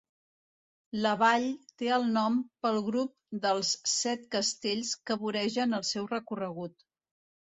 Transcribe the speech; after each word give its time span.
La 1.05 1.09
vall 1.17 1.43
té 1.81 1.91
el 1.97 2.07
nom 2.15 2.39
pel 2.65 2.77
grup 2.87 3.37
dels 3.43 3.73
set 3.97 4.23
castells 4.37 4.95
que 5.11 5.19
voregen 5.25 5.77
el 5.81 5.85
seu 5.91 6.09
recorregut. 6.15 6.75